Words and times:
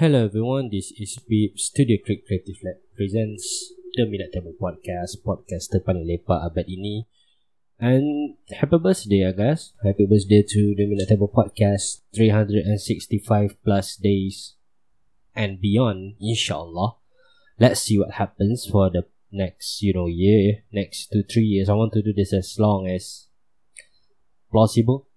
Hello 0.00 0.24
everyone, 0.24 0.70
this 0.72 0.96
is 0.96 1.20
Beep 1.28 1.60
Studio 1.60 1.98
Creek 2.02 2.24
Creative 2.24 2.56
Lab 2.64 2.76
presents 2.96 3.68
The 3.92 4.08
Midnight 4.08 4.32
Table 4.32 4.56
Podcast, 4.56 5.20
podcast 5.20 5.68
terpaling 5.76 6.08
lepak 6.08 6.40
abad 6.40 6.64
ini. 6.72 7.04
And 7.76 8.40
happy 8.48 8.80
birthday, 8.80 9.28
I 9.28 9.36
guess. 9.36 9.76
Happy 9.84 10.08
birthday 10.08 10.40
to 10.40 10.72
The 10.72 10.88
Midnight 10.88 11.12
Table 11.12 11.28
Podcast, 11.28 12.00
365 12.16 13.60
plus 13.60 14.00
days 14.00 14.56
and 15.36 15.60
beyond, 15.60 16.16
inshallah. 16.16 16.96
Let's 17.60 17.84
see 17.84 18.00
what 18.00 18.16
happens 18.16 18.64
for 18.64 18.88
the 18.88 19.04
next, 19.28 19.84
you 19.84 19.92
know, 19.92 20.08
year, 20.08 20.64
next 20.72 21.12
two, 21.12 21.28
three 21.28 21.60
years. 21.60 21.68
I 21.68 21.76
want 21.76 21.92
to 21.92 22.00
do 22.00 22.16
this 22.16 22.32
as 22.32 22.56
long 22.56 22.88
as 22.88 23.28
plausible. 24.48 25.12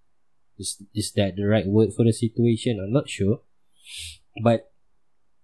Is, 0.59 0.83
is 0.91 1.15
that 1.15 1.39
the 1.39 1.47
right 1.47 1.71
word 1.71 1.95
for 1.95 2.03
the 2.03 2.11
situation? 2.11 2.83
I'm 2.83 2.91
not 2.91 3.07
sure. 3.07 3.47
But 4.43 4.72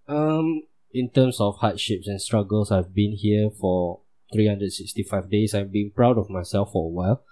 um 0.10 0.64
in 0.92 1.10
terms 1.10 1.40
of 1.40 1.58
hardships 1.58 2.08
and 2.08 2.22
struggles, 2.22 2.72
I've 2.72 2.94
been 2.94 3.14
here 3.14 3.50
for 3.50 4.02
365 4.34 5.30
days. 5.30 5.54
I've 5.54 5.72
been 5.72 5.92
proud 5.96 6.18
of 6.18 6.30
myself 6.30 6.72
for 6.74 6.86
a 6.86 6.90
while. 6.90 7.24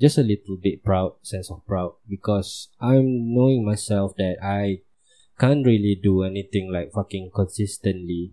Just 0.00 0.18
a 0.18 0.22
little 0.22 0.56
bit 0.60 0.82
proud, 0.82 1.14
sense 1.22 1.50
of 1.50 1.64
proud, 1.66 1.94
because 2.08 2.68
I'm 2.80 3.32
knowing 3.32 3.64
myself 3.64 4.16
that 4.16 4.36
I 4.42 4.80
can't 5.38 5.64
really 5.64 5.98
do 6.00 6.24
anything 6.24 6.72
like 6.72 6.92
fucking 6.92 7.30
consistently 7.34 8.32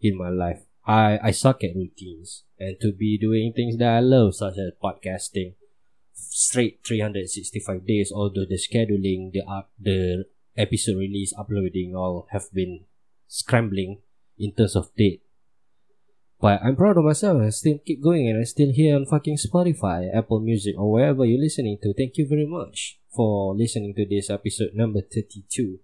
in 0.00 0.16
my 0.16 0.30
life. 0.30 0.62
I, 0.86 1.18
I 1.22 1.30
suck 1.30 1.62
at 1.64 1.74
routines 1.74 2.44
and 2.58 2.76
to 2.80 2.92
be 2.92 3.18
doing 3.18 3.52
things 3.54 3.76
that 3.78 3.88
I 3.88 4.00
love, 4.00 4.34
such 4.34 4.54
as 4.54 4.72
podcasting, 4.82 5.54
straight 6.14 6.80
365 6.86 7.86
days, 7.86 8.12
although 8.14 8.46
the 8.48 8.56
scheduling, 8.58 9.32
the 9.32 9.42
up, 9.48 9.70
the 9.78 10.24
episode 10.56 10.96
release, 10.96 11.34
uploading, 11.38 11.94
all 11.94 12.28
have 12.30 12.52
been 12.52 12.84
scrambling 13.26 14.00
in 14.38 14.52
terms 14.52 14.76
of 14.76 14.94
date. 14.96 15.22
But 16.40 16.60
I'm 16.62 16.76
proud 16.76 16.98
of 16.98 17.04
myself. 17.04 17.40
I 17.40 17.50
still 17.50 17.78
keep 17.78 18.02
going 18.02 18.28
and 18.28 18.38
I'm 18.38 18.44
still 18.44 18.70
here 18.72 18.96
on 18.96 19.06
fucking 19.06 19.38
Spotify, 19.38 20.14
Apple 20.14 20.40
Music, 20.40 20.74
or 20.76 20.92
wherever 20.92 21.24
you're 21.24 21.40
listening 21.40 21.78
to. 21.82 21.94
Thank 21.94 22.18
you 22.18 22.26
very 22.28 22.46
much 22.46 22.98
for 23.14 23.54
listening 23.54 23.94
to 23.94 24.04
this 24.04 24.28
episode 24.28 24.70
number 24.74 25.00
32. 25.00 25.78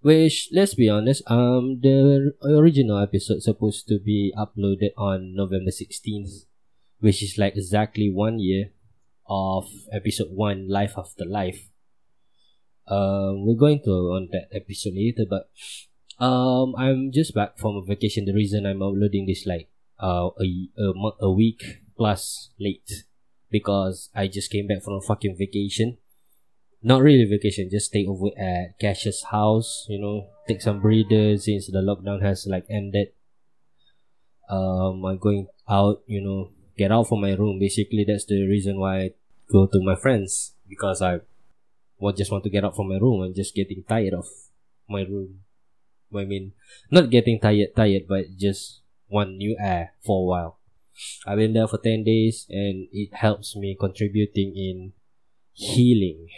Which, 0.00 0.48
let's 0.52 0.74
be 0.74 0.88
honest, 0.88 1.22
um, 1.30 1.80
the 1.80 2.34
original 2.44 2.98
episode 2.98 3.42
supposed 3.42 3.88
to 3.88 3.98
be 3.98 4.34
uploaded 4.36 4.90
on 4.98 5.34
November 5.34 5.70
16th, 5.70 6.44
which 7.00 7.22
is 7.22 7.38
like 7.38 7.56
exactly 7.56 8.10
one 8.12 8.38
year 8.38 8.70
of 9.26 9.66
episode 9.92 10.28
1, 10.30 10.68
Life 10.68 10.94
After 10.98 11.24
Life. 11.24 11.70
Um, 12.86 13.46
we're 13.46 13.58
going 13.58 13.80
to 13.84 13.90
on 14.12 14.28
that 14.32 14.48
episode 14.52 14.94
later, 14.94 15.24
but 15.28 15.48
um, 16.22 16.74
I'm 16.76 17.12
just 17.12 17.34
back 17.34 17.58
from 17.58 17.76
a 17.76 17.82
vacation. 17.82 18.24
The 18.24 18.34
reason 18.34 18.66
I'm 18.66 18.82
uploading 18.82 19.26
this 19.26 19.46
like 19.46 19.68
uh 19.98 20.30
a 20.40 20.68
a, 20.76 20.92
a 21.20 21.30
week 21.30 21.62
plus 21.96 22.50
late 22.58 23.04
because 23.50 24.10
I 24.14 24.26
just 24.26 24.50
came 24.50 24.66
back 24.66 24.82
from 24.82 24.94
a 24.94 25.00
fucking 25.00 25.36
vacation. 25.38 25.98
Not 26.82 27.00
really 27.00 27.24
vacation, 27.24 27.70
just 27.70 27.86
stay 27.86 28.04
over 28.04 28.28
at 28.36 28.78
Cash's 28.78 29.24
house. 29.30 29.86
You 29.88 30.00
know, 30.00 30.28
take 30.46 30.60
some 30.60 30.80
breathers 30.80 31.46
since 31.46 31.68
the 31.68 31.80
lockdown 31.80 32.20
has 32.22 32.46
like 32.46 32.66
ended. 32.68 33.08
Um, 34.50 35.04
I'm 35.04 35.18
going 35.18 35.48
out. 35.68 36.02
You 36.06 36.20
know, 36.20 36.50
get 36.76 36.92
out 36.92 37.08
from 37.08 37.22
my 37.22 37.32
room. 37.32 37.58
Basically, 37.58 38.04
that's 38.04 38.26
the 38.26 38.46
reason 38.46 38.78
why 38.78 38.98
I 38.98 39.10
go 39.50 39.66
to 39.66 39.80
my 39.80 39.96
friends 39.96 40.52
because 40.68 41.00
I 41.00 41.20
well, 41.98 42.12
just 42.12 42.30
want 42.30 42.44
to 42.44 42.50
get 42.50 42.64
out 42.64 42.76
from 42.76 42.88
my 42.88 42.96
room. 42.96 43.22
I'm 43.22 43.34
just 43.34 43.54
getting 43.54 43.84
tired 43.88 44.14
of 44.14 44.26
my 44.88 45.02
room. 45.02 45.40
I 46.14 46.24
mean, 46.24 46.52
not 46.90 47.10
getting 47.10 47.40
tired, 47.40 47.74
tired, 47.74 48.02
but 48.08 48.36
just 48.36 48.82
want 49.08 49.36
new 49.36 49.56
air 49.58 49.92
for 50.04 50.22
a 50.22 50.24
while. 50.24 50.58
I've 51.26 51.38
been 51.38 51.54
there 51.54 51.66
for 51.66 51.78
10 51.78 52.04
days 52.04 52.46
and 52.48 52.88
it 52.92 53.14
helps 53.14 53.56
me 53.56 53.76
contributing 53.78 54.54
in 54.56 54.92
healing. 55.52 56.28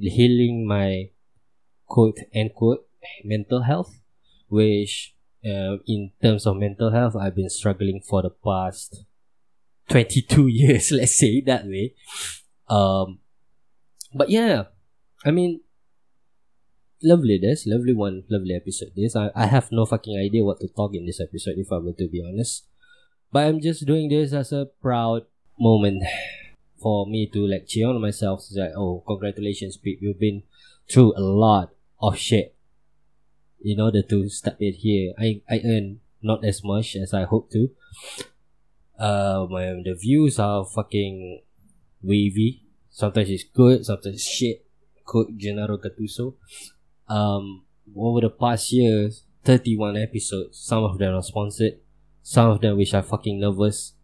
Healing 0.00 0.66
my 0.66 1.10
quote 1.86 2.18
unquote 2.34 2.86
mental 3.24 3.62
health, 3.62 4.00
which 4.48 5.14
uh, 5.44 5.76
in 5.86 6.12
terms 6.22 6.46
of 6.46 6.56
mental 6.56 6.90
health, 6.90 7.16
I've 7.16 7.34
been 7.34 7.50
struggling 7.50 8.00
for 8.00 8.22
the 8.22 8.30
past 8.30 9.04
22 9.88 10.46
years, 10.48 10.90
let's 10.92 11.16
say 11.16 11.40
that 11.42 11.66
way. 11.66 11.94
Um, 12.68 13.19
but 14.14 14.30
yeah, 14.30 14.64
I 15.24 15.30
mean, 15.30 15.60
lovely 17.02 17.38
this, 17.38 17.66
lovely 17.66 17.94
one, 17.94 18.24
lovely 18.28 18.54
episode 18.54 18.92
this. 18.96 19.16
I, 19.16 19.30
I 19.34 19.46
have 19.46 19.72
no 19.72 19.86
fucking 19.86 20.18
idea 20.18 20.44
what 20.44 20.60
to 20.60 20.68
talk 20.68 20.94
in 20.94 21.06
this 21.06 21.20
episode 21.20 21.58
if 21.58 21.72
I 21.72 21.78
were 21.78 21.92
to 21.92 22.08
be 22.08 22.22
honest. 22.26 22.66
But 23.32 23.46
I'm 23.46 23.60
just 23.60 23.86
doing 23.86 24.08
this 24.08 24.32
as 24.32 24.52
a 24.52 24.66
proud 24.82 25.26
moment 25.58 26.02
for 26.80 27.06
me 27.06 27.26
to 27.26 27.46
like 27.46 27.66
cheer 27.68 27.88
on 27.88 28.00
myself. 28.00 28.40
It's 28.40 28.56
like, 28.56 28.72
oh, 28.76 29.04
congratulations, 29.06 29.76
Pete. 29.76 29.98
You've 30.00 30.18
been 30.18 30.42
through 30.90 31.14
a 31.16 31.20
lot 31.20 31.70
of 32.00 32.16
shit 32.18 32.56
in 33.62 33.80
order 33.80 34.02
to 34.02 34.28
start 34.28 34.56
it 34.60 34.76
here. 34.76 35.12
I, 35.18 35.42
I 35.48 35.60
earn 35.64 36.00
not 36.22 36.44
as 36.44 36.64
much 36.64 36.96
as 36.96 37.14
I 37.14 37.24
hope 37.24 37.50
to. 37.52 37.70
Uh, 38.98 39.46
my, 39.48 39.80
the 39.84 39.96
views 39.98 40.38
are 40.38 40.64
fucking 40.64 41.42
wavy. 42.02 42.64
Sometimes 42.90 43.30
it's 43.30 43.44
good, 43.44 43.84
sometimes 43.86 44.16
it's 44.16 44.28
shit. 44.28 44.66
Quote 45.04 45.36
Gennaro 45.36 45.76
Gattuso 45.78 46.34
um, 47.10 47.64
over 47.96 48.20
the 48.20 48.30
past 48.30 48.72
years, 48.72 49.24
31 49.44 49.96
episodes, 49.96 50.58
some 50.58 50.84
of 50.84 50.98
them 50.98 51.14
are 51.14 51.22
sponsored, 51.22 51.78
some 52.22 52.48
of 52.50 52.60
them 52.60 52.76
which 52.76 52.94
are 52.94 53.02
fucking 53.02 53.40
nervous. 53.40 53.94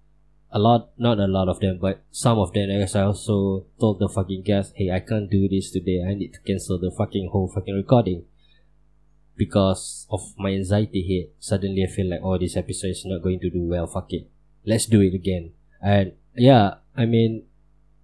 A 0.50 0.58
lot, 0.58 0.90
not 0.96 1.18
a 1.18 1.26
lot 1.26 1.48
of 1.48 1.60
them, 1.60 1.78
but 1.80 2.02
some 2.10 2.38
of 2.38 2.52
them, 2.52 2.70
as 2.70 2.96
I 2.96 3.02
also 3.02 3.66
told 3.78 3.98
the 3.98 4.08
fucking 4.08 4.42
guest, 4.42 4.72
hey, 4.76 4.90
I 4.90 5.00
can't 5.00 5.30
do 5.30 5.48
this 5.48 5.70
today, 5.70 6.02
I 6.06 6.14
need 6.14 6.34
to 6.34 6.40
cancel 6.40 6.78
the 6.78 6.90
fucking 6.90 7.28
whole 7.30 7.48
fucking 7.48 7.74
recording. 7.74 8.24
Because 9.36 10.06
of 10.10 10.32
my 10.38 10.50
anxiety 10.50 11.02
here, 11.02 11.26
suddenly 11.38 11.84
I 11.84 11.92
feel 11.92 12.08
like, 12.08 12.20
oh, 12.22 12.38
this 12.38 12.56
episode 12.56 12.88
is 12.88 13.04
not 13.04 13.22
going 13.22 13.38
to 13.40 13.50
do 13.50 13.62
well, 13.62 13.86
fuck 13.86 14.12
it. 14.12 14.30
Let's 14.64 14.86
do 14.86 15.00
it 15.02 15.14
again. 15.14 15.52
And 15.82 16.12
yeah, 16.34 16.76
I 16.96 17.04
mean, 17.04 17.44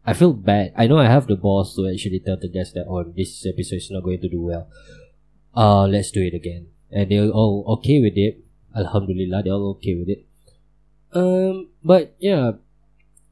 I 0.05 0.15
feel 0.15 0.33
bad. 0.33 0.73
I 0.77 0.87
know 0.87 0.99
I 0.99 1.07
have 1.07 1.27
the 1.27 1.37
balls 1.37 1.77
to 1.77 1.89
actually 1.89 2.21
tell 2.21 2.37
the 2.37 2.49
guests 2.49 2.75
that 2.75 2.87
oh 2.89 3.05
this 3.05 3.47
episode 3.47 3.77
is 3.77 3.91
not 3.91 4.03
going 4.03 4.21
to 4.21 4.29
do 4.29 4.43
well. 4.43 4.69
Uh 5.55 5.87
let's 5.87 6.11
do 6.11 6.23
it 6.23 6.35
again. 6.35 6.67
And 6.91 7.11
they're 7.11 7.31
all 7.31 7.65
okay 7.79 8.01
with 8.01 8.17
it. 8.17 8.43
Alhamdulillah, 8.75 9.43
they're 9.45 9.53
all 9.53 9.71
okay 9.79 9.95
with 9.95 10.09
it. 10.09 10.27
Um 11.13 11.69
but 11.85 12.15
yeah, 12.19 12.53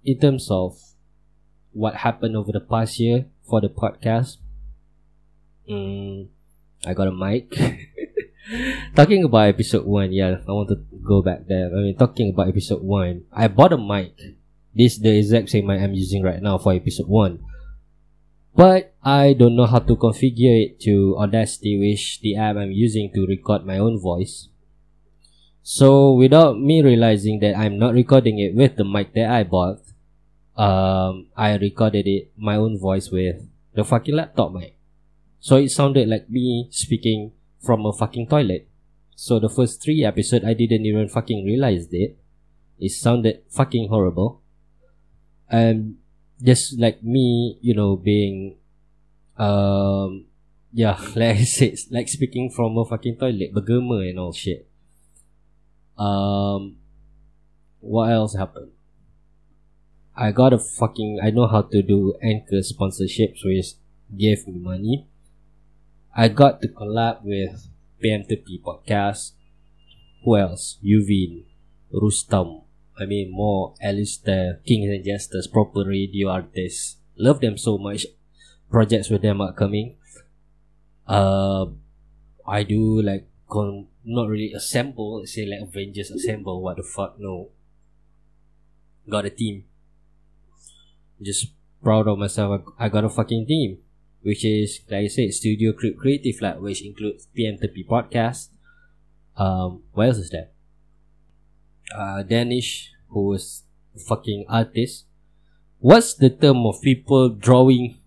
in 0.05 0.19
terms 0.19 0.49
of 0.51 0.79
what 1.73 1.95
happened 1.97 2.37
over 2.37 2.53
the 2.53 2.61
past 2.61 2.99
year 3.01 3.27
for 3.49 3.61
the 3.61 3.69
podcast, 3.69 4.39
um, 5.69 6.29
I 6.87 6.95
got 6.95 7.09
a 7.09 7.13
mic. 7.13 7.51
talking 8.95 9.25
about 9.25 9.49
episode 9.49 9.87
one, 9.87 10.13
yeah, 10.13 10.39
I 10.47 10.53
want 10.53 10.69
to 10.71 10.83
go 11.03 11.23
back 11.23 11.47
there. 11.47 11.67
I 11.67 11.81
mean, 11.81 11.97
talking 11.97 12.31
about 12.31 12.49
episode 12.49 12.83
one, 12.83 13.25
I 13.33 13.49
bought 13.49 13.73
a 13.73 13.79
mic 13.79 14.19
this 14.75 14.95
is 14.95 15.01
the 15.01 15.19
exact 15.19 15.51
same 15.51 15.67
mic 15.67 15.81
I'm 15.81 15.95
using 15.95 16.23
right 16.23 16.41
now 16.41 16.59
for 16.59 16.73
episode 16.73 17.09
1. 17.09 17.41
But 18.55 18.95
I 19.03 19.33
don't 19.33 19.57
know 19.57 19.67
how 19.67 19.79
to 19.81 19.97
configure 19.97 20.67
it 20.67 20.81
to 20.81 21.17
Audacity, 21.19 21.79
which 21.79 22.21
the 22.21 22.37
app 22.37 22.57
I'm 22.57 22.73
using 22.73 23.11
to 23.15 23.27
record 23.27 23.65
my 23.65 23.79
own 23.79 23.99
voice. 23.99 24.49
So 25.63 26.13
without 26.15 26.59
me 26.59 26.83
realizing 26.83 27.41
that 27.41 27.57
I'm 27.57 27.79
not 27.79 27.95
recording 27.95 28.39
it 28.39 28.55
with 28.55 28.77
the 28.77 28.85
mic 28.85 29.15
that 29.15 29.31
I 29.31 29.45
bought, 29.45 29.81
um, 30.57 31.29
I 31.37 31.57
recorded 31.57 32.07
it 32.07 32.33
my 32.37 32.57
own 32.57 32.79
voice 32.79 33.11
with 33.11 33.47
the 33.75 33.85
fucking 33.85 34.15
laptop 34.15 34.53
mic. 34.53 34.77
So 35.41 35.57
it 35.57 35.71
sounded 35.71 36.09
like 36.09 36.29
me 36.29 36.69
speaking 36.71 37.33
from 37.61 37.87
a 37.87 37.93
fucking 37.93 38.29
toilet. 38.29 38.69
So 39.15 39.39
the 39.39 39.49
first 39.49 39.83
three 39.83 40.05
episodes 40.05 40.45
I 40.45 40.55
didn't 40.55 40.87
even 40.87 41.09
fucking 41.09 41.45
realize 41.45 41.89
it. 41.93 42.19
It 42.79 42.91
sounded 42.91 43.43
fucking 43.51 43.89
horrible 43.89 44.41
and 45.51 45.97
just 46.43 46.79
like 46.79 47.03
me, 47.03 47.59
you 47.61 47.75
know, 47.75 47.97
being, 47.97 48.57
um, 49.37 50.27
yeah, 50.73 50.99
like 51.17 51.37
I 51.37 51.45
said, 51.45 51.75
like 51.91 52.09
speaking 52.09 52.51
from 52.51 52.79
a 52.79 52.85
fucking 52.85 53.17
toilet, 53.17 53.53
bergema 53.53 54.09
and 54.09 54.19
all 54.19 54.33
shit. 54.33 54.67
Um, 55.99 56.77
what 57.81 58.11
else 58.11 58.35
happened? 58.35 58.71
I 60.17 60.33
got 60.33 60.53
a 60.53 60.59
fucking, 60.59 61.21
I 61.23 61.31
know 61.31 61.47
how 61.47 61.63
to 61.63 61.83
do 61.83 62.15
anchor 62.23 62.61
sponsorships, 62.61 63.45
which 63.45 63.75
gave 64.17 64.47
me 64.47 64.59
money. 64.59 65.07
I 66.15 66.29
got 66.29 66.61
to 66.63 66.69
collab 66.69 67.23
with 67.25 67.69
PM30 68.03 68.63
podcast. 68.63 69.33
Who 70.25 70.37
else? 70.37 70.79
Yuvin, 70.85 71.45
Rustam, 71.93 72.60
I 73.01 73.07
mean, 73.07 73.33
more 73.33 73.75
Alistair, 73.81 74.61
Kings 74.67 74.91
and 74.91 75.05
Jesters, 75.05 75.47
proper 75.47 75.85
radio 75.87 76.29
artists. 76.29 76.97
Love 77.17 77.41
them 77.41 77.57
so 77.57 77.79
much. 77.79 78.07
Projects 78.71 79.09
with 79.09 79.23
them 79.23 79.41
are 79.41 79.53
coming. 79.53 79.97
Uh, 81.07 81.67
I 82.47 82.63
do 82.63 83.03
like 83.03 83.27
con- 83.49 83.89
not 84.05 84.29
really 84.29 84.53
assemble, 84.53 85.23
say 85.27 85.47
like 85.47 85.67
Avengers 85.67 86.11
assemble. 86.11 86.63
What 86.63 86.77
the 86.77 86.83
fuck? 86.83 87.19
No. 87.19 87.49
Got 89.09 89.25
a 89.27 89.31
team. 89.31 89.65
Just 91.21 91.53
proud 91.83 92.07
of 92.07 92.19
myself. 92.19 92.63
I 92.79 92.89
got 92.89 93.05
a 93.05 93.09
fucking 93.09 93.47
team, 93.47 93.79
which 94.23 94.45
is 94.45 94.81
like 94.91 95.05
I 95.05 95.09
said, 95.09 95.33
Studio 95.33 95.73
Creative 95.73 96.41
Lab, 96.41 96.61
which 96.61 96.85
includes 96.85 97.29
PM30 97.37 97.89
podcast. 97.89 98.49
Um, 99.37 99.83
what 99.93 100.09
else 100.09 100.19
is 100.19 100.31
there? 100.31 100.49
Uh, 101.97 102.23
Danish, 102.23 102.90
who 103.11 103.35
was 103.35 103.63
fucking 103.97 104.47
artist. 104.49 105.07
What's 105.79 106.15
the 106.15 106.31
term 106.31 106.67
of 106.67 106.83
people 106.83 107.31
drawing 107.31 107.99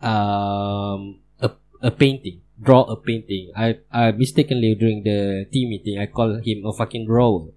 um 0.00 1.20
a, 1.40 1.50
a 1.82 1.90
painting? 1.90 2.40
Draw 2.60 2.84
a 2.84 2.96
painting. 2.96 3.50
I 3.56 3.78
I 3.90 4.12
mistakenly 4.12 4.74
during 4.74 5.02
the 5.02 5.46
team 5.50 5.70
meeting 5.70 5.98
I 5.98 6.06
call 6.06 6.40
him 6.40 6.64
a 6.64 6.72
fucking 6.72 7.06
drawer. 7.06 7.50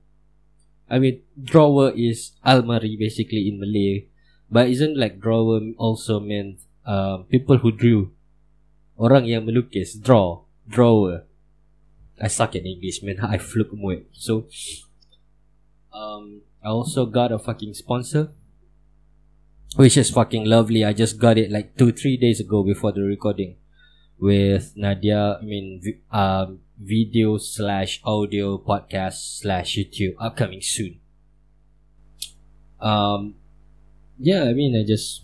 I 0.89 0.99
mean 0.99 1.21
drawer 1.35 1.91
is 1.95 2.33
almari 2.45 2.97
basically 2.97 3.47
in 3.47 3.59
Malay. 3.59 4.07
But 4.49 4.69
isn't 4.71 4.95
like 4.95 5.19
drawer 5.19 5.59
also 5.77 6.19
meant 6.19 6.63
uh, 6.85 7.27
people 7.27 7.59
who 7.59 7.71
drew? 7.71 8.11
Orang 8.97 9.27
yang 9.27 9.45
melukis, 9.45 9.99
draw, 9.99 10.41
drawer. 10.65 11.27
I 12.17 12.31
suck 12.31 12.55
at 12.55 12.65
English, 12.65 13.03
man. 13.03 13.19
I 13.21 13.37
fluke 13.37 13.75
more. 13.75 14.01
So, 14.15 14.47
um, 15.97 16.41
I 16.63 16.69
also 16.69 17.05
got 17.05 17.31
a 17.31 17.39
fucking 17.39 17.73
sponsor, 17.73 18.31
which 19.75 19.97
is 19.97 20.09
fucking 20.09 20.45
lovely. 20.45 20.85
I 20.85 20.93
just 20.93 21.19
got 21.19 21.37
it 21.37 21.51
like 21.51 21.77
two, 21.77 21.91
three 21.91 22.17
days 22.17 22.39
ago 22.39 22.63
before 22.63 22.91
the 22.91 23.01
recording 23.01 23.55
with 24.19 24.73
Nadia. 24.75 25.39
I 25.41 25.45
mean, 25.45 25.81
um, 26.11 26.59
video 26.79 27.37
slash 27.37 28.01
audio 28.03 28.57
podcast 28.57 29.39
slash 29.41 29.77
YouTube 29.77 30.15
upcoming 30.19 30.61
soon. 30.61 30.99
Um, 32.79 33.35
yeah, 34.19 34.43
I 34.43 34.53
mean, 34.53 34.75
I 34.79 34.85
just 34.85 35.23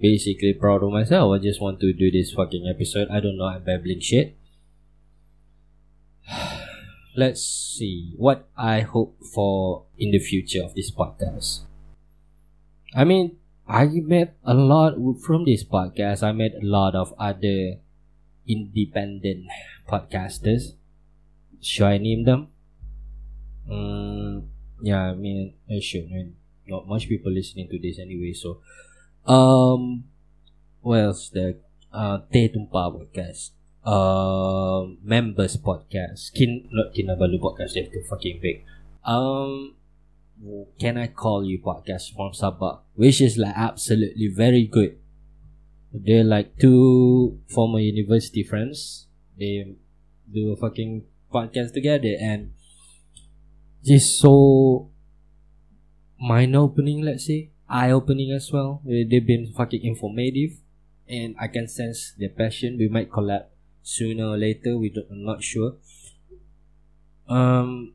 basically 0.00 0.54
proud 0.54 0.82
of 0.82 0.90
myself. 0.90 1.34
I 1.34 1.38
just 1.38 1.60
want 1.60 1.80
to 1.80 1.92
do 1.92 2.10
this 2.10 2.32
fucking 2.32 2.66
episode. 2.66 3.08
I 3.10 3.20
don't 3.20 3.36
know, 3.36 3.44
I'm 3.44 3.64
babbling 3.64 4.00
shit. 4.00 4.36
let's 7.20 7.44
see 7.44 8.16
what 8.16 8.48
I 8.56 8.80
hope 8.80 9.20
for 9.20 9.84
in 10.00 10.10
the 10.10 10.18
future 10.18 10.64
of 10.64 10.72
this 10.74 10.90
podcast. 10.90 11.68
I 12.96 13.04
mean, 13.04 13.36
I 13.68 13.84
met 13.86 14.40
a 14.42 14.54
lot 14.54 14.96
from 15.20 15.44
this 15.44 15.62
podcast. 15.62 16.24
I 16.24 16.32
met 16.32 16.56
a 16.56 16.64
lot 16.64 16.96
of 16.96 17.12
other 17.20 17.76
independent 18.48 19.52
podcasters. 19.84 20.80
Should 21.60 21.86
I 21.86 21.98
name 21.98 22.24
them? 22.24 22.48
Um, 23.70 24.48
yeah, 24.80 25.12
I 25.12 25.14
mean, 25.14 25.52
I 25.68 25.78
should. 25.78 26.08
I 26.08 26.24
mean, 26.24 26.36
not 26.66 26.88
much 26.88 27.06
people 27.06 27.30
listening 27.30 27.68
to 27.68 27.78
this 27.78 28.00
anyway. 28.00 28.32
So, 28.32 28.64
um, 29.28 30.08
what 30.80 31.04
else? 31.04 31.28
The 31.28 31.60
uh, 31.92 32.24
Tumpa 32.32 32.88
podcast 32.96 33.59
uh, 33.84 34.84
members 35.02 35.56
podcast. 35.56 36.32
Kin 36.34 36.68
not 36.72 36.92
Kinabalu 36.92 37.40
podcast. 37.40 37.74
They 37.74 37.82
have 37.82 37.92
to 37.92 38.02
fucking 38.04 38.40
big. 38.40 38.64
Um, 39.04 39.74
can 40.78 40.96
I 40.96 41.08
call 41.08 41.44
you 41.44 41.60
podcast 41.60 42.14
from 42.14 42.32
Sabah, 42.32 42.80
which 42.94 43.20
is 43.20 43.36
like 43.36 43.56
absolutely 43.56 44.28
very 44.28 44.64
good. 44.64 44.96
They're 45.92 46.24
like 46.24 46.56
two 46.58 47.40
former 47.48 47.80
university 47.80 48.42
friends. 48.42 49.08
They 49.38 49.76
do 50.32 50.52
a 50.52 50.56
fucking 50.56 51.04
podcast 51.32 51.72
together 51.74 52.14
and 52.20 52.52
just 53.84 54.20
so 54.20 54.90
mind 56.20 56.54
opening, 56.54 57.02
let's 57.02 57.26
say, 57.26 57.50
eye 57.68 57.90
opening 57.90 58.30
as 58.32 58.52
well. 58.52 58.82
They've 58.84 59.24
been 59.24 59.52
fucking 59.52 59.82
informative 59.82 60.60
and 61.08 61.34
I 61.40 61.48
can 61.48 61.66
sense 61.66 62.12
their 62.16 62.28
passion. 62.28 62.76
We 62.78 62.88
might 62.88 63.10
collab 63.10 63.46
sooner 63.90 64.26
or 64.30 64.38
later. 64.38 64.78
We 64.78 64.90
don't, 64.90 65.10
I'm 65.10 65.24
not 65.24 65.42
sure. 65.42 65.74
Um, 67.26 67.94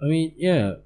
I 0.00 0.06
mean, 0.06 0.34
yeah. 0.36 0.84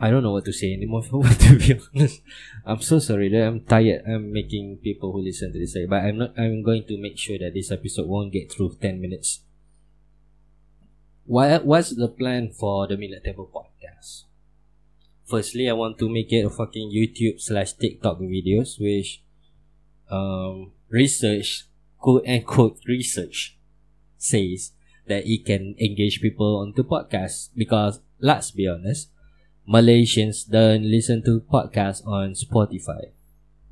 I 0.00 0.10
don't 0.10 0.22
know 0.22 0.32
what 0.32 0.44
to 0.46 0.52
say 0.52 0.72
anymore. 0.72 1.02
to 1.44 1.58
be 1.58 1.78
honest, 1.94 2.22
I'm 2.64 2.80
so 2.80 2.98
sorry 2.98 3.28
that 3.28 3.46
I'm 3.46 3.60
tired. 3.60 4.02
I'm 4.08 4.32
making 4.32 4.78
people 4.78 5.12
who 5.12 5.20
listen 5.22 5.52
to 5.52 5.58
this 5.58 5.74
say, 5.74 5.86
but 5.86 6.02
I'm 6.02 6.18
not. 6.18 6.38
I'm 6.38 6.62
going 6.62 6.84
to 6.88 6.98
make 6.98 7.18
sure 7.18 7.38
that 7.38 7.54
this 7.54 7.70
episode 7.70 8.08
won't 8.08 8.32
get 8.32 8.50
through 8.50 8.76
ten 8.80 9.00
minutes. 9.00 9.40
What 11.24 11.64
What's 11.64 11.94
the 11.94 12.08
plan 12.08 12.50
for 12.50 12.88
the 12.88 12.96
Midnight 12.96 13.24
Table 13.24 13.48
podcast? 13.48 14.24
Firstly, 15.24 15.70
I 15.70 15.72
want 15.72 15.98
to 15.98 16.08
make 16.08 16.32
it 16.32 16.44
a 16.44 16.50
fucking 16.50 16.90
YouTube 16.90 17.40
slash 17.40 17.72
TikTok 17.74 18.18
videos, 18.18 18.80
which 18.80 19.22
um 20.10 20.72
research 20.88 21.66
quote 21.98 22.24
unquote 22.26 22.78
research 22.86 23.56
says 24.18 24.72
that 25.06 25.26
it 25.26 25.44
can 25.44 25.74
engage 25.78 26.20
people 26.20 26.58
onto 26.58 26.82
podcasts 26.82 27.50
because 27.56 28.00
let's 28.18 28.50
be 28.50 28.66
honest, 28.68 29.10
Malaysians 29.68 30.48
don't 30.48 30.84
listen 30.84 31.22
to 31.24 31.42
podcasts 31.52 32.06
on 32.06 32.32
Spotify 32.32 33.10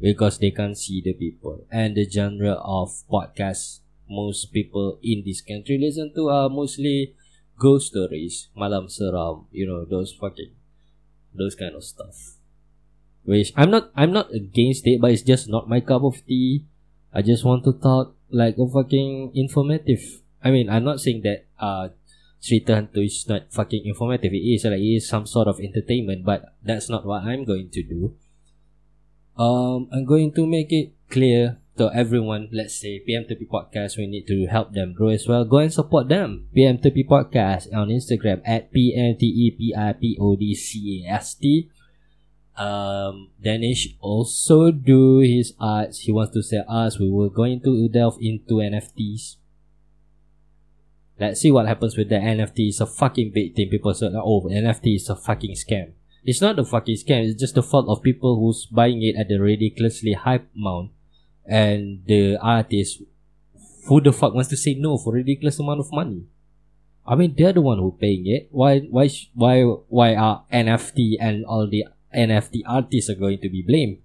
because 0.01 0.39
they 0.39 0.51
can't 0.51 0.77
see 0.77 1.01
the 1.01 1.15
people 1.15 1.65
and 1.71 1.97
the 1.97 2.09
genre 2.09 2.53
of 2.63 2.91
podcasts 3.11 3.81
most 4.09 4.53
people 4.53 4.99
in 5.03 5.23
this 5.25 5.41
country 5.41 5.79
listen 5.79 6.13
to 6.15 6.29
are 6.29 6.49
mostly 6.49 7.15
ghost 7.59 7.89
stories, 7.89 8.49
malam 8.57 8.87
seram, 8.87 9.47
you 9.51 9.67
know, 9.67 9.85
those 9.85 10.13
fucking 10.13 10.51
those 11.35 11.55
kind 11.55 11.75
of 11.75 11.85
stuff. 11.85 12.37
Which 13.25 13.53
I'm 13.57 13.71
not 13.71 13.91
I'm 13.97 14.13
not 14.13 14.33
against 14.35 14.87
it, 14.87 15.01
but 15.01 15.11
it's 15.11 15.23
just 15.23 15.49
not 15.49 15.69
my 15.69 15.81
cup 15.81 16.05
of 16.05 16.21
tea. 16.27 16.65
I 17.15 17.23
just 17.23 17.45
want 17.45 17.65
to 17.65 17.73
talk 17.73 18.17
like 18.31 18.59
a 18.59 18.67
fucking 18.67 19.33
informative. 19.35 20.21
I 20.43 20.51
mean, 20.51 20.69
I'm 20.69 20.85
not 20.85 21.01
saying 21.01 21.23
that 21.23 21.47
uh 21.59 21.89
Cerita 22.45 22.77
Hantu 22.77 23.01
is 23.07 23.25
not 23.25 23.49
fucking 23.49 23.87
informative. 23.87 24.35
It 24.35 24.45
is 24.45 24.67
like 24.69 24.83
it 24.83 25.01
is 25.01 25.09
some 25.09 25.25
sort 25.25 25.49
of 25.49 25.59
entertainment, 25.61 26.27
but 26.27 26.53
that's 26.61 26.91
not 26.91 27.07
what 27.07 27.25
I'm 27.25 27.45
going 27.45 27.71
to 27.71 27.83
do. 27.83 28.15
Um, 29.41 29.89
I'm 29.91 30.05
going 30.05 30.31
to 30.37 30.47
make 30.47 30.71
it 30.71 30.93
clear 31.09 31.57
to 31.79 31.91
everyone. 31.95 32.51
Let's 32.53 32.75
say 32.77 33.01
PM2P 33.01 33.49
podcast. 33.49 33.97
We 33.97 34.07
need 34.07 34.27
to 34.29 34.47
help 34.47 34.75
them 34.75 34.93
grow 34.93 35.09
as 35.09 35.27
well. 35.27 35.47
Go 35.47 35.57
and 35.59 35.73
support 35.73 36.09
them. 36.09 36.49
PM2P 36.55 37.09
podcast 37.09 37.73
on 37.73 37.89
Instagram 37.89 38.43
at 38.45 38.71
PMTEPIPODCAST 38.75 41.71
um, 42.57 43.31
Danish 43.43 43.89
also 44.01 44.71
do 44.71 45.19
his 45.19 45.55
arts. 45.59 46.01
He 46.01 46.13
wants 46.13 46.35
to 46.35 46.43
sell 46.43 46.65
arts. 46.69 46.99
We 46.99 47.11
were 47.11 47.31
going 47.31 47.61
to 47.63 47.89
delve 47.89 48.19
into 48.21 48.55
NFTs. 48.55 49.37
Let's 51.19 51.41
see 51.41 51.51
what 51.51 51.67
happens 51.67 51.97
with 51.97 52.09
the 52.09 52.17
NFT. 52.17 52.69
It's 52.69 52.81
a 52.81 52.87
fucking 52.87 53.33
big 53.33 53.55
thing. 53.55 53.71
People 53.71 53.95
say, 53.95 54.11
oh, 54.15 54.49
NFT 54.51 54.97
is 54.97 55.09
a 55.09 55.17
fucking 55.17 55.55
scam. 55.55 55.93
It's 56.25 56.41
not 56.41 56.59
a 56.59 56.65
fucking 56.65 56.97
scam. 56.97 57.29
It's 57.29 57.41
just 57.41 57.55
the 57.55 57.63
fault 57.63 57.87
of 57.89 58.03
people 58.03 58.39
who's 58.39 58.67
buying 58.67 59.03
it 59.03 59.17
at 59.17 59.31
a 59.31 59.41
ridiculously 59.41 60.15
high 60.15 60.41
amount. 60.57 60.91
And 61.47 62.03
the 62.07 62.39
artist, 62.41 63.03
who 63.87 64.01
the 64.01 64.13
fuck 64.13 64.35
wants 64.35 64.49
to 64.51 64.57
say 64.57 64.75
no 64.75 64.97
for 64.97 65.13
ridiculous 65.13 65.59
amount 65.59 65.81
of 65.81 65.93
money? 65.93 66.25
I 67.07 67.15
mean, 67.17 67.35
they're 67.37 67.53
the 67.53 67.61
one 67.61 67.79
who 67.79 67.97
paying 68.01 68.27
it. 68.27 68.49
Why, 68.51 68.81
why, 68.81 69.11
why, 69.35 69.63
why 69.63 70.15
are 70.15 70.45
NFT 70.51 71.17
and 71.21 71.45
all 71.45 71.69
the 71.69 71.85
NFT 72.15 72.63
artists 72.67 73.11
are 73.11 73.19
going 73.19 73.39
to 73.41 73.49
be 73.49 73.63
blamed. 73.63 73.99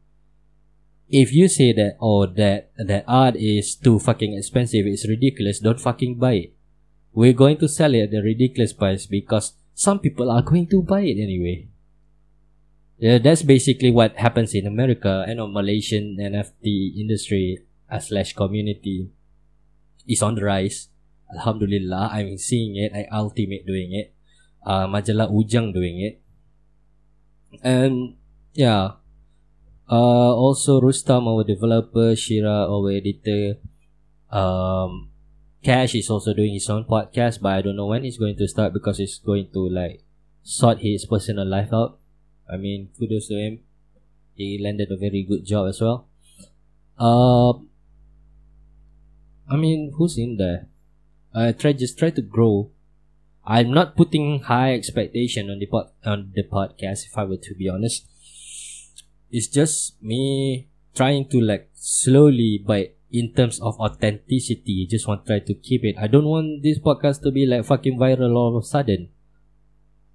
If 1.09 1.33
you 1.33 1.47
say 1.47 1.73
that 1.73 1.97
oh 1.99 2.25
that 2.25 2.69
that 2.77 3.03
art 3.07 3.35
is 3.35 3.75
too 3.75 3.97
fucking 3.99 4.37
expensive, 4.37 4.85
it's 4.85 5.07
ridiculous, 5.07 5.59
don't 5.59 5.79
fucking 5.79 6.19
buy 6.19 6.33
it. 6.33 6.53
We're 7.13 7.33
going 7.33 7.57
to 7.57 7.67
sell 7.67 7.95
it 7.95 8.13
at 8.13 8.19
a 8.19 8.21
ridiculous 8.21 8.73
price 8.73 9.05
because 9.05 9.53
some 9.73 9.99
people 9.99 10.29
are 10.29 10.41
going 10.41 10.67
to 10.67 10.83
buy 10.83 11.01
it 11.01 11.17
anyway. 11.17 11.67
Yeah, 12.99 13.17
that's 13.17 13.43
basically 13.43 13.91
what 13.91 14.17
happens 14.17 14.53
in 14.53 14.67
America. 14.67 15.25
I 15.25 15.33
know 15.33 15.47
Malaysian 15.47 16.17
NFT 16.19 16.99
industry 16.99 17.63
uh, 17.89 17.99
slash 17.99 18.33
community 18.33 19.09
is 20.07 20.21
on 20.21 20.35
the 20.35 20.43
rise. 20.43 20.89
Alhamdulillah, 21.33 22.09
I'm 22.11 22.37
seeing 22.37 22.75
it. 22.75 22.91
I 22.93 23.07
ultimate 23.11 23.65
doing 23.65 23.93
it. 23.93 24.13
Uh, 24.65 24.85
Majalah 24.87 25.31
Ujang 25.31 25.73
doing 25.73 26.01
it. 26.01 26.21
And 27.63 28.15
yeah, 28.53 28.91
uh, 29.89 30.33
also 30.35 30.81
Rustam, 30.81 31.27
our 31.27 31.43
developer, 31.43 32.15
Shira, 32.15 32.67
our 32.69 32.91
editor, 32.91 33.57
um, 34.31 35.09
Cash 35.63 35.95
is 35.95 36.09
also 36.09 36.33
doing 36.33 36.53
his 36.53 36.69
own 36.69 36.85
podcast, 36.85 37.41
but 37.41 37.53
I 37.53 37.61
don't 37.61 37.75
know 37.75 37.87
when 37.87 38.03
he's 38.03 38.17
going 38.17 38.37
to 38.37 38.47
start 38.47 38.71
because 38.71 38.97
he's 38.97 39.17
going 39.17 39.49
to 39.53 39.67
like 39.67 40.03
sort 40.43 40.79
his 40.79 41.05
personal 41.05 41.45
life 41.45 41.73
out. 41.73 41.99
I 42.49 42.57
mean, 42.57 42.89
kudos 42.97 43.27
to 43.27 43.35
him. 43.35 43.59
He 44.35 44.57
landed 44.61 44.89
a 44.91 44.97
very 44.97 45.23
good 45.23 45.45
job 45.45 45.67
as 45.67 45.81
well. 45.81 46.07
Uh, 46.97 47.51
I 49.51 49.57
mean, 49.57 49.93
who's 49.97 50.17
in 50.17 50.37
there? 50.37 50.67
I 51.33 51.51
try 51.51 51.73
just 51.73 51.97
try 51.97 52.09
to 52.11 52.21
grow. 52.21 52.71
I'm 53.45 53.71
not 53.71 53.95
putting 53.95 54.41
high 54.41 54.73
expectation 54.73 55.49
on 55.49 55.59
the 55.59 55.65
pod, 55.65 55.89
on 56.05 56.31
the 56.35 56.43
podcast. 56.43 57.05
If 57.05 57.17
I 57.17 57.23
were 57.23 57.37
to 57.37 57.55
be 57.55 57.69
honest, 57.69 58.05
it's 59.31 59.47
just 59.47 60.01
me 60.03 60.67
trying 60.93 61.27
to 61.29 61.41
like 61.41 61.69
slowly, 61.73 62.61
but 62.65 62.95
in 63.11 63.33
terms 63.33 63.59
of 63.59 63.79
authenticity, 63.79 64.85
just 64.85 65.07
want 65.07 65.25
to 65.25 65.27
try 65.27 65.39
to 65.39 65.53
keep 65.53 65.83
it. 65.83 65.95
I 65.97 66.07
don't 66.07 66.27
want 66.27 66.61
this 66.61 66.79
podcast 66.79 67.21
to 67.23 67.31
be 67.31 67.45
like 67.45 67.65
fucking 67.65 67.97
viral 67.97 68.35
all 68.35 68.55
of 68.55 68.63
a 68.63 68.65
sudden. 68.65 69.09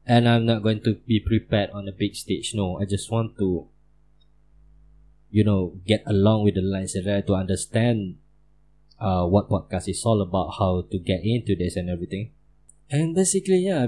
And 0.07 0.29
I'm 0.29 0.47
not 0.47 0.63
going 0.63 0.83
to 0.83 0.95
be 0.95 1.19
prepared 1.19 1.71
on 1.71 1.89
a 1.89 1.93
big 1.93 2.15
stage. 2.15 2.55
No, 2.55 2.79
I 2.79 2.85
just 2.85 3.11
want 3.11 3.39
to, 3.39 3.67
you 5.31 5.43
know, 5.43 5.81
get 5.87 6.05
along 6.07 6.45
with 6.45 6.55
the 6.55 6.63
lines 6.63 6.95
and 6.95 7.05
try 7.05 7.23
to 7.23 7.35
understand 7.35 8.19
uh, 9.01 9.25
what 9.27 9.49
podcast 9.49 9.89
is 9.89 10.05
all 10.05 10.21
about, 10.21 10.57
how 10.59 10.85
to 10.91 10.99
get 10.99 11.25
into 11.25 11.57
this 11.57 11.77
and 11.77 11.89
everything. 11.89 12.31
And 12.91 13.15
basically, 13.15 13.67
yeah, 13.67 13.87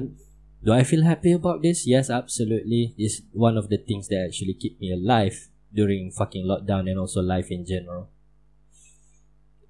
do 0.65 0.73
I 0.73 0.83
feel 0.83 1.05
happy 1.05 1.33
about 1.33 1.63
this? 1.63 1.87
Yes, 1.87 2.11
absolutely. 2.11 2.95
It's 2.99 3.23
one 3.33 3.57
of 3.57 3.69
the 3.69 3.79
things 3.79 4.09
that 4.09 4.25
actually 4.27 4.55
keep 4.55 4.81
me 4.81 4.93
alive 4.93 5.49
during 5.73 6.11
fucking 6.11 6.47
lockdown 6.47 6.91
and 6.91 6.99
also 6.99 7.21
life 7.21 7.51
in 7.51 7.67
general. 7.67 8.09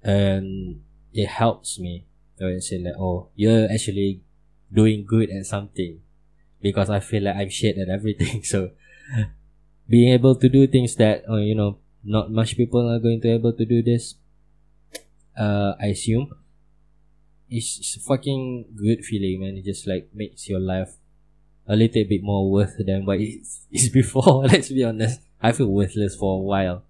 And 0.03 0.81
it 1.13 1.27
helps 1.27 1.79
me 1.79 2.05
when 2.37 2.61
say 2.61 2.77
like, 2.77 2.95
oh, 2.97 3.27
you're 3.35 3.69
actually 3.69 4.21
doing 4.71 5.05
good 5.05 5.29
at 5.29 5.45
something 5.45 6.01
because 6.61 6.89
I 6.89 6.99
feel 6.99 7.23
like 7.23 7.35
I'm 7.35 7.49
shit 7.49 7.77
at 7.77 7.89
everything. 7.89 8.43
So 8.43 8.71
being 9.89 10.13
able 10.13 10.35
to 10.35 10.49
do 10.49 10.67
things 10.67 10.95
that, 10.95 11.23
oh, 11.27 11.37
you 11.37 11.55
know, 11.55 11.77
not 12.03 12.31
much 12.31 12.55
people 12.55 12.89
are 12.89 12.99
going 12.99 13.21
to 13.21 13.29
able 13.29 13.53
to 13.53 13.65
do 13.65 13.81
this 13.81 14.15
uh, 15.37 15.73
I 15.79 15.87
assume. 15.87 16.33
It's, 17.49 17.79
it's 17.79 17.97
a 17.97 17.99
fucking 17.99 18.75
good 18.75 19.05
feeling, 19.05 19.41
man. 19.41 19.57
It 19.57 19.65
just 19.65 19.87
like 19.87 20.09
makes 20.13 20.49
your 20.49 20.59
life 20.59 20.95
a 21.67 21.75
little 21.75 22.03
bit 22.03 22.23
more 22.23 22.49
worth 22.49 22.75
than 22.79 23.05
what 23.05 23.19
it's, 23.19 23.65
it's 23.71 23.89
before. 23.89 24.45
Let's 24.47 24.69
be 24.69 24.83
honest. 24.83 25.21
I 25.41 25.51
feel 25.51 25.67
worthless 25.67 26.15
for 26.15 26.39
a 26.39 26.41
while. 26.41 26.83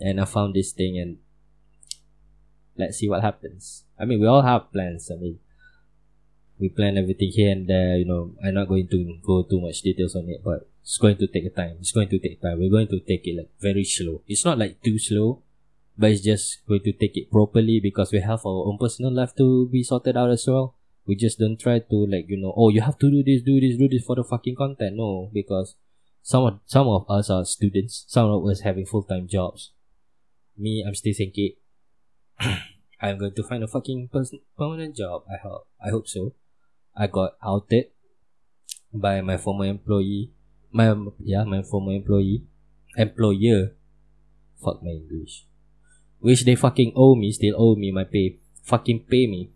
And 0.00 0.20
I 0.20 0.24
found 0.24 0.54
this 0.54 0.72
thing 0.72 0.98
and 0.98 1.18
let's 2.76 2.98
see 2.98 3.08
what 3.08 3.22
happens. 3.22 3.84
I 3.98 4.04
mean, 4.04 4.20
we 4.20 4.26
all 4.26 4.42
have 4.42 4.72
plans. 4.72 5.10
I 5.10 5.16
mean, 5.16 5.38
we 6.58 6.68
plan 6.68 6.98
everything 6.98 7.30
here 7.30 7.52
and 7.52 7.68
there. 7.68 7.96
You 7.96 8.06
know, 8.06 8.34
I'm 8.44 8.54
not 8.54 8.68
going 8.68 8.88
to 8.88 9.18
go 9.22 9.42
too 9.42 9.60
much 9.60 9.82
details 9.82 10.16
on 10.16 10.28
it, 10.28 10.42
but 10.42 10.68
it's 10.82 10.98
going 10.98 11.16
to 11.18 11.26
take 11.26 11.54
time. 11.54 11.76
It's 11.80 11.92
going 11.92 12.08
to 12.08 12.18
take 12.18 12.40
time. 12.40 12.58
We're 12.58 12.70
going 12.70 12.88
to 12.88 13.00
take 13.00 13.26
it 13.26 13.36
like 13.36 13.50
very 13.60 13.84
slow. 13.84 14.22
It's 14.26 14.44
not 14.44 14.58
like 14.58 14.82
too 14.82 14.98
slow, 14.98 15.42
but 15.96 16.10
it's 16.10 16.22
just 16.22 16.66
going 16.66 16.82
to 16.82 16.92
take 16.92 17.16
it 17.16 17.30
properly 17.30 17.80
because 17.80 18.12
we 18.12 18.20
have 18.20 18.44
our 18.46 18.66
own 18.66 18.78
personal 18.78 19.12
life 19.12 19.34
to 19.36 19.68
be 19.68 19.82
sorted 19.82 20.16
out 20.16 20.30
as 20.30 20.46
well. 20.46 20.76
We 21.06 21.16
just 21.16 21.38
don't 21.38 21.58
try 21.58 21.80
to 21.80 22.06
like 22.06 22.26
you 22.28 22.40
know, 22.40 22.54
oh 22.56 22.70
you 22.70 22.80
have 22.80 22.98
to 22.98 23.10
do 23.10 23.22
this, 23.22 23.42
do 23.42 23.60
this, 23.60 23.76
do 23.76 23.88
this 23.88 24.04
for 24.04 24.16
the 24.16 24.24
fucking 24.24 24.56
content. 24.56 24.96
No, 24.96 25.30
because 25.32 25.74
some 26.22 26.44
of 26.44 26.60
some 26.66 26.88
of 26.88 27.04
us 27.10 27.28
are 27.28 27.44
students, 27.44 28.04
some 28.08 28.30
of 28.30 28.46
us 28.46 28.60
having 28.60 28.86
full 28.86 29.02
time 29.02 29.28
jobs. 29.28 29.72
Me, 30.56 30.84
I'm 30.86 30.94
still 30.94 31.14
thinking 31.16 31.52
I'm 33.00 33.18
going 33.18 33.34
to 33.34 33.42
find 33.42 33.64
a 33.64 33.66
fucking 33.66 34.10
pers- 34.12 34.34
permanent 34.56 34.96
job. 34.96 35.24
I 35.28 35.36
hope 35.42 35.66
I 35.84 35.90
hope 35.90 36.08
so. 36.08 36.34
I 36.96 37.06
got 37.06 37.32
outed 37.44 37.86
by 38.94 39.20
my 39.20 39.36
former 39.36 39.66
employee. 39.66 40.32
My 40.70 40.94
yeah, 41.18 41.44
my 41.44 41.62
former 41.62 41.92
employee, 41.92 42.44
employer. 42.96 43.74
Fuck 44.62 44.82
my 44.84 44.90
English 44.90 45.46
which 46.22 46.46
they 46.46 46.54
fucking 46.54 46.94
owe 46.94 47.14
me, 47.14 47.32
still 47.32 47.54
owe 47.58 47.74
me 47.74 47.90
my 47.90 48.04
pay. 48.04 48.38
Fucking 48.62 49.10
pay 49.10 49.26
me. 49.26 49.50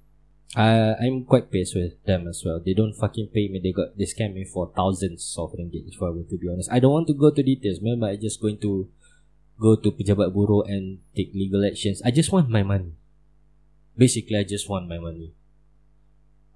I 0.55 0.99
I'm 0.99 1.25
quite 1.25 1.51
pissed 1.51 1.75
with 1.75 2.03
them 2.05 2.27
as 2.27 2.43
well. 2.45 2.59
They 2.59 2.75
don't 2.75 2.93
fucking 2.93 3.29
pay 3.29 3.47
me. 3.49 3.63
They 3.63 3.73
got 3.73 3.97
they 3.97 4.05
scam 4.05 4.35
me 4.35 4.45
for 4.45 4.71
thousands 4.75 5.23
of 5.39 5.55
ringgit. 5.55 5.87
If 5.87 6.03
I 6.03 6.11
were 6.11 6.27
to 6.27 6.37
be 6.37 6.51
honest, 6.51 6.71
I 6.71 6.81
don't 6.81 6.93
want 6.93 7.07
to 7.09 7.15
go 7.15 7.31
to 7.31 7.43
details, 7.43 7.81
man. 7.81 8.01
But 8.01 8.11
I 8.11 8.17
just 8.17 8.43
going 8.43 8.59
to 8.67 8.89
go 9.59 9.77
to 9.77 9.89
pejabat 9.95 10.35
buruh 10.35 10.67
and 10.67 10.99
take 11.15 11.33
legal 11.33 11.65
actions. 11.65 12.03
I 12.05 12.11
just 12.11 12.33
want 12.33 12.51
my 12.51 12.63
money. 12.63 12.93
Basically, 13.97 14.37
I 14.37 14.45
just 14.45 14.69
want 14.69 14.89
my 14.89 14.99
money. 14.99 15.33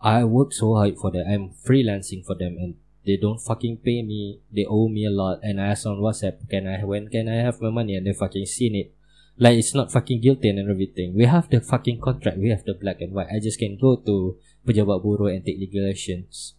I 0.00 0.25
work 0.25 0.52
so 0.52 0.75
hard 0.75 0.99
for 0.99 1.11
them. 1.11 1.25
I'm 1.29 1.45
freelancing 1.55 2.25
for 2.25 2.35
them, 2.35 2.57
and 2.59 2.76
they 3.05 3.17
don't 3.17 3.40
fucking 3.40 3.79
pay 3.85 4.02
me. 4.02 4.40
They 4.50 4.64
owe 4.64 4.88
me 4.88 5.05
a 5.07 5.12
lot, 5.12 5.40
and 5.43 5.61
I 5.61 5.76
ask 5.76 5.87
on 5.87 6.00
WhatsApp, 6.00 6.49
can 6.49 6.67
I 6.67 6.85
when 6.85 7.09
can 7.09 7.29
I 7.29 7.45
have 7.45 7.61
my 7.61 7.71
money? 7.71 7.95
And 7.97 8.07
they 8.07 8.12
fucking 8.12 8.47
seen 8.47 8.75
it. 8.75 8.93
Like 9.40 9.56
it's 9.56 9.75
not 9.75 9.90
fucking 9.90 10.20
guilty 10.20 10.50
and 10.50 10.61
everything. 10.68 11.16
We 11.16 11.25
have 11.25 11.49
the 11.49 11.62
fucking 11.62 12.00
contract. 12.00 12.37
We 12.37 12.50
have 12.50 12.64
the 12.64 12.75
black 12.75 13.00
and 13.00 13.14
white. 13.14 13.32
I 13.32 13.40
just 13.40 13.59
can 13.59 13.78
go 13.80 13.97
to 13.97 14.37
pejabat 14.68 15.00
buruh 15.00 15.32
and 15.32 15.40
take 15.40 15.56
legal 15.59 15.88
actions. 15.88 16.52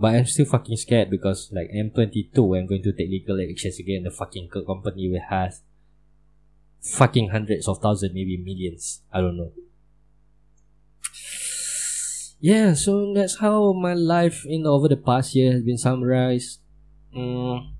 But 0.00 0.14
I'm 0.16 0.24
still 0.24 0.46
fucking 0.46 0.78
scared 0.78 1.10
because 1.10 1.52
like 1.52 1.68
M22, 1.68 2.32
I'm 2.56 2.66
going 2.66 2.82
to 2.82 2.92
take 2.96 3.12
legal 3.12 3.36
actions 3.38 3.78
again. 3.78 4.04
The 4.04 4.10
fucking 4.10 4.48
company 4.48 5.12
we 5.12 5.20
has 5.20 5.60
fucking 6.80 7.28
hundreds 7.28 7.68
of 7.68 7.76
thousands, 7.78 8.14
maybe 8.14 8.40
millions. 8.40 9.02
I 9.12 9.20
don't 9.20 9.36
know. 9.36 9.52
Yeah, 12.40 12.72
so 12.72 13.12
that's 13.12 13.36
how 13.36 13.74
my 13.74 13.92
life 13.92 14.46
in 14.48 14.66
over 14.66 14.88
the 14.88 14.96
past 14.96 15.34
year 15.36 15.52
has 15.52 15.62
been 15.62 15.76
summarized. 15.76 16.60
Mm, 17.14 17.74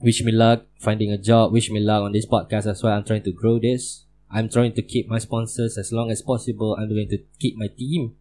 wish 0.00 0.22
me 0.22 0.32
luck 0.32 0.66
finding 0.78 1.12
a 1.12 1.18
job. 1.18 1.52
Wish 1.52 1.70
me 1.70 1.80
luck 1.80 2.02
on 2.02 2.12
this 2.12 2.26
podcast 2.26 2.66
as 2.66 2.82
well. 2.82 2.94
I'm 2.96 3.04
trying 3.04 3.24
to 3.24 3.32
grow 3.32 3.58
this. 3.58 4.04
I'm 4.30 4.48
trying 4.48 4.74
to 4.74 4.82
keep 4.82 5.08
my 5.08 5.18
sponsors 5.18 5.78
as 5.78 5.92
long 5.92 6.10
as 6.10 6.22
possible. 6.22 6.76
I'm 6.78 6.88
going 6.88 7.08
to 7.08 7.18
keep 7.38 7.56
my 7.56 7.68
team 7.68 8.14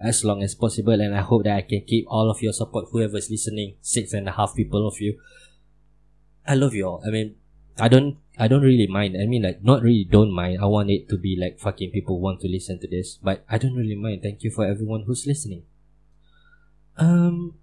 as 0.00 0.24
long 0.24 0.42
as 0.42 0.54
possible, 0.54 0.98
and 0.98 1.14
I 1.14 1.20
hope 1.20 1.44
that 1.44 1.56
I 1.56 1.60
can 1.60 1.82
keep 1.82 2.06
all 2.08 2.30
of 2.30 2.40
your 2.40 2.54
support. 2.54 2.86
Whoever's 2.90 3.30
listening, 3.30 3.76
six 3.82 4.14
and 4.14 4.26
a 4.28 4.32
half 4.32 4.54
people 4.56 4.88
of 4.88 4.98
you. 5.00 5.20
I 6.46 6.54
love 6.54 6.74
you 6.74 6.86
all. 6.86 7.02
I 7.06 7.10
mean, 7.10 7.36
I 7.78 7.88
don't, 7.88 8.16
I 8.38 8.48
don't 8.48 8.62
really 8.62 8.86
mind. 8.86 9.16
I 9.20 9.26
mean, 9.26 9.42
like, 9.42 9.62
not 9.62 9.82
really 9.82 10.04
don't 10.04 10.32
mind. 10.32 10.60
I 10.62 10.64
want 10.64 10.90
it 10.90 11.08
to 11.10 11.18
be 11.18 11.36
like 11.38 11.58
fucking 11.58 11.90
people 11.90 12.18
want 12.18 12.40
to 12.40 12.48
listen 12.48 12.80
to 12.80 12.88
this, 12.88 13.18
but 13.22 13.44
I 13.48 13.58
don't 13.58 13.76
really 13.76 13.94
mind. 13.94 14.22
Thank 14.22 14.42
you 14.42 14.50
for 14.50 14.64
everyone 14.64 15.02
who's 15.02 15.26
listening. 15.26 15.64
Um, 16.96 17.58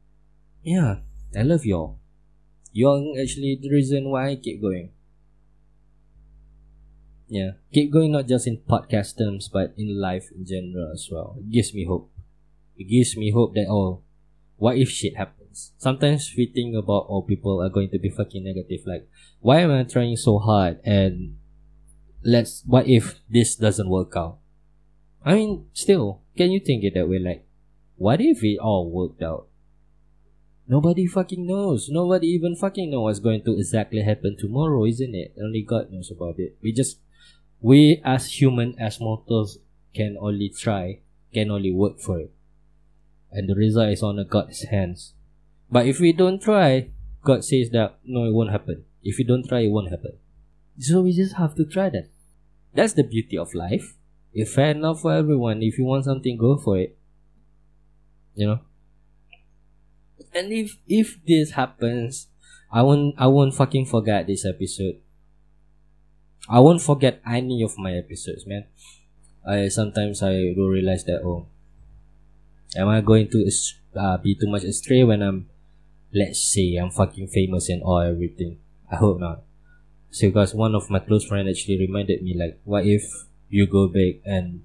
yeah, 0.61 0.97
I 1.35 1.41
love 1.41 1.65
you 1.65 1.75
all. 1.75 1.99
You're 2.77 3.17
actually 3.19 3.57
the 3.57 3.73
reason 3.73 4.11
why 4.13 4.29
I 4.29 4.35
keep 4.35 4.61
going. 4.61 4.91
Yeah, 7.27 7.57
keep 7.73 7.89
going 7.89 8.11
not 8.11 8.27
just 8.27 8.45
in 8.45 8.61
podcast 8.61 9.17
terms, 9.17 9.49
but 9.49 9.73
in 9.77 9.99
life 9.99 10.29
in 10.29 10.45
general 10.45 10.91
as 10.93 11.09
well. 11.11 11.37
It 11.39 11.49
gives 11.49 11.73
me 11.73 11.85
hope. 11.85 12.11
It 12.77 12.83
gives 12.83 13.17
me 13.17 13.31
hope 13.31 13.55
that 13.55 13.65
oh, 13.67 14.03
what 14.57 14.77
if 14.77 14.91
shit 14.91 15.17
happens? 15.17 15.73
Sometimes 15.79 16.31
we 16.37 16.45
think 16.45 16.75
about 16.75 17.07
oh 17.09 17.23
people 17.23 17.63
are 17.65 17.73
going 17.73 17.89
to 17.89 17.97
be 17.97 18.13
fucking 18.13 18.43
negative. 18.43 18.85
Like, 18.85 19.09
why 19.39 19.61
am 19.61 19.71
I 19.71 19.81
trying 19.81 20.15
so 20.15 20.37
hard 20.37 20.77
and 20.85 21.41
let's 22.21 22.61
what 22.63 22.85
if 22.85 23.17
this 23.27 23.55
doesn't 23.55 23.89
work 23.89 24.13
out? 24.15 24.37
I 25.25 25.33
mean, 25.33 25.65
still, 25.73 26.21
can 26.37 26.51
you 26.51 26.59
think 26.59 26.83
it 26.83 26.93
that 26.93 27.09
way? 27.09 27.17
Like, 27.17 27.43
what 27.95 28.21
if 28.21 28.43
it 28.43 28.59
all 28.59 28.87
worked 28.87 29.23
out? 29.23 29.46
Nobody 30.67 31.07
fucking 31.07 31.47
knows. 31.47 31.89
Nobody 31.89 32.27
even 32.27 32.55
fucking 32.55 32.91
know 32.91 33.01
what's 33.01 33.19
going 33.19 33.43
to 33.43 33.57
exactly 33.57 34.01
happen 34.01 34.35
tomorrow, 34.37 34.85
isn't 34.85 35.15
it? 35.15 35.33
Only 35.41 35.61
God 35.61 35.91
knows 35.91 36.11
about 36.11 36.39
it. 36.39 36.57
We 36.61 36.73
just, 36.73 36.99
we 37.61 38.01
as 38.03 38.41
human, 38.41 38.75
as 38.77 38.99
mortals, 38.99 39.59
can 39.95 40.17
only 40.19 40.49
try, 40.49 40.99
can 41.33 41.51
only 41.51 41.71
work 41.71 41.99
for 41.99 42.19
it. 42.19 42.31
And 43.31 43.49
the 43.49 43.55
result 43.55 43.89
is 43.89 44.03
on 44.03 44.25
God's 44.29 44.63
hands. 44.63 45.13
But 45.71 45.85
if 45.87 45.99
we 45.99 46.11
don't 46.11 46.41
try, 46.41 46.89
God 47.23 47.43
says 47.43 47.69
that, 47.71 47.99
no, 48.03 48.25
it 48.25 48.33
won't 48.33 48.51
happen. 48.51 48.83
If 49.03 49.19
you 49.19 49.25
don't 49.25 49.47
try, 49.47 49.61
it 49.61 49.71
won't 49.71 49.89
happen. 49.89 50.13
So 50.79 51.01
we 51.01 51.13
just 51.13 51.35
have 51.35 51.55
to 51.55 51.65
try 51.65 51.89
that. 51.89 52.09
That's 52.73 52.93
the 52.93 53.03
beauty 53.03 53.37
of 53.37 53.53
life. 53.53 53.95
It's 54.33 54.53
fair 54.53 54.71
enough 54.71 55.01
for 55.01 55.13
everyone. 55.13 55.63
If 55.63 55.77
you 55.77 55.85
want 55.85 56.05
something, 56.05 56.37
go 56.37 56.57
for 56.57 56.77
it. 56.77 56.97
You 58.35 58.47
know? 58.47 58.59
And 60.33 60.51
if 60.51 60.77
if 60.87 61.17
this 61.25 61.51
happens, 61.51 62.27
I 62.71 62.81
won't 62.81 63.15
I 63.17 63.27
won't 63.27 63.53
fucking 63.53 63.85
forget 63.85 64.27
this 64.27 64.45
episode. 64.45 64.99
I 66.49 66.59
won't 66.59 66.81
forget 66.81 67.21
any 67.27 67.61
of 67.63 67.77
my 67.77 67.93
episodes, 67.93 68.45
man. 68.47 68.65
I 69.45 69.67
sometimes 69.67 70.23
I 70.23 70.53
do 70.55 70.69
realize 70.69 71.03
that 71.05 71.21
oh, 71.23 71.47
am 72.75 72.87
I 72.87 73.01
going 73.01 73.29
to 73.31 73.47
uh, 73.95 74.17
be 74.17 74.35
too 74.35 74.47
much 74.47 74.63
astray 74.63 75.03
when 75.03 75.21
I'm, 75.21 75.49
let's 76.13 76.39
say 76.39 76.75
I'm 76.75 76.91
fucking 76.91 77.27
famous 77.27 77.69
and 77.69 77.81
all 77.83 78.01
everything. 78.01 78.59
I 78.91 78.95
hope 78.95 79.19
not. 79.19 79.43
So 80.11 80.27
because 80.27 80.53
one 80.53 80.75
of 80.75 80.89
my 80.89 80.99
close 80.99 81.25
friends 81.25 81.49
actually 81.49 81.79
reminded 81.79 82.23
me 82.23 82.35
like, 82.37 82.59
what 82.63 82.85
if 82.85 83.03
you 83.49 83.67
go 83.67 83.87
back 83.87 84.21
and 84.25 84.63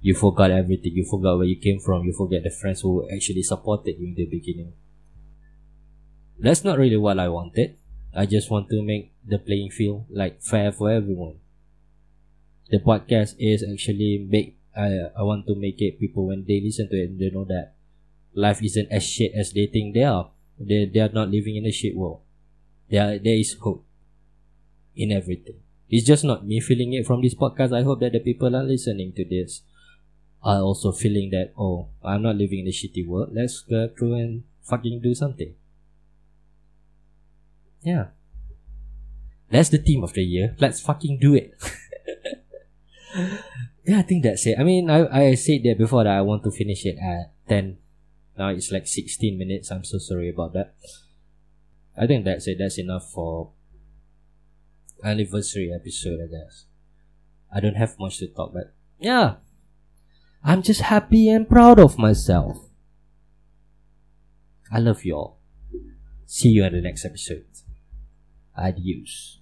you 0.00 0.14
forgot 0.14 0.50
everything, 0.50 0.94
you 0.96 1.04
forgot 1.04 1.38
where 1.38 1.46
you 1.46 1.56
came 1.56 1.80
from, 1.80 2.04
you 2.04 2.12
forget 2.12 2.42
the 2.42 2.50
friends 2.50 2.80
who 2.82 3.08
actually 3.10 3.42
supported 3.42 3.98
you 3.98 4.08
in 4.08 4.14
the 4.14 4.26
beginning. 4.26 4.72
That's 6.38 6.64
not 6.64 6.78
really 6.78 6.96
what 6.96 7.18
I 7.18 7.28
wanted. 7.28 7.76
I 8.14 8.26
just 8.26 8.50
want 8.50 8.70
to 8.70 8.82
make 8.82 9.12
the 9.26 9.38
playing 9.38 9.70
field 9.70 10.06
like 10.10 10.42
fair 10.42 10.72
for 10.72 10.90
everyone. 10.90 11.36
the 12.70 12.78
podcast 12.78 13.34
is 13.38 13.64
actually 13.64 14.26
make 14.28 14.56
I 14.76 15.10
I 15.16 15.22
want 15.22 15.46
to 15.48 15.54
make 15.54 15.80
it 15.80 15.98
people 15.98 16.26
when 16.28 16.44
they 16.44 16.60
listen 16.60 16.88
to 16.88 16.96
it 16.96 17.18
they 17.18 17.30
know 17.30 17.44
that 17.48 17.74
life 18.34 18.62
isn't 18.62 18.92
as 18.92 19.04
shit 19.04 19.32
as 19.34 19.52
they 19.52 19.66
think 19.66 19.94
they 19.94 20.04
are. 20.04 20.30
They 20.58 20.84
they 20.86 21.00
are 21.00 21.12
not 21.12 21.30
living 21.30 21.56
in 21.56 21.66
a 21.66 21.72
shit 21.72 21.96
world. 21.96 22.20
There 22.90 23.18
there 23.18 23.36
is 23.36 23.54
hope 23.54 23.84
in 24.96 25.12
everything. 25.12 25.56
It's 25.88 26.06
just 26.06 26.24
not 26.24 26.44
me 26.46 26.60
feeling 26.60 26.92
it 26.92 27.06
from 27.06 27.22
this 27.22 27.34
podcast. 27.34 27.72
I 27.72 27.82
hope 27.82 28.00
that 28.00 28.12
the 28.12 28.20
people 28.20 28.54
are 28.54 28.64
listening 28.64 29.12
to 29.16 29.24
this 29.24 29.62
are 30.48 30.62
also 30.62 30.92
feeling 30.92 31.28
that 31.30 31.52
oh 31.58 31.88
I'm 32.02 32.22
not 32.22 32.36
living 32.36 32.60
in 32.60 32.68
a 32.68 32.70
shitty 32.72 33.06
world. 33.06 33.30
Let's 33.32 33.60
go 33.60 33.88
through 33.88 34.14
and 34.14 34.44
fucking 34.62 35.00
do 35.02 35.14
something. 35.14 35.54
Yeah. 37.82 38.06
That's 39.50 39.68
the 39.68 39.78
theme 39.78 40.02
of 40.04 40.12
the 40.12 40.22
year. 40.22 40.56
Let's 40.58 40.80
fucking 40.80 41.18
do 41.20 41.34
it. 41.34 41.54
yeah, 43.84 43.98
I 43.98 44.02
think 44.02 44.24
that's 44.24 44.46
it. 44.46 44.58
I 44.58 44.64
mean, 44.64 44.90
I, 44.90 45.30
I 45.30 45.34
said 45.34 45.62
that 45.64 45.78
before 45.78 46.04
that 46.04 46.16
I 46.16 46.20
want 46.20 46.44
to 46.44 46.50
finish 46.50 46.84
it 46.84 46.96
at 47.00 47.32
10. 47.48 47.78
Now 48.36 48.48
it's 48.48 48.70
like 48.70 48.86
16 48.86 49.38
minutes. 49.38 49.70
I'm 49.70 49.84
so 49.84 49.98
sorry 49.98 50.28
about 50.28 50.52
that. 50.52 50.74
I 51.96 52.06
think 52.06 52.24
that's 52.24 52.46
it. 52.46 52.58
That's 52.58 52.78
enough 52.78 53.10
for 53.10 53.52
anniversary 55.02 55.72
episode, 55.74 56.20
I 56.22 56.28
guess. 56.28 56.66
I 57.52 57.60
don't 57.60 57.76
have 57.76 57.98
much 57.98 58.18
to 58.18 58.28
talk, 58.28 58.52
but 58.52 58.74
yeah. 58.98 59.36
I'm 60.44 60.62
just 60.62 60.82
happy 60.82 61.28
and 61.28 61.48
proud 61.48 61.78
of 61.78 61.98
myself. 61.98 62.68
I 64.70 64.78
love 64.78 65.04
you 65.04 65.14
all. 65.14 65.38
See 66.26 66.50
you 66.50 66.64
in 66.64 66.72
the 66.72 66.80
next 66.80 67.04
episode. 67.04 67.46
Adios. 68.56 69.38